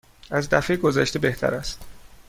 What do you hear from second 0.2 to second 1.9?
از دفعه گذشته بهتر است.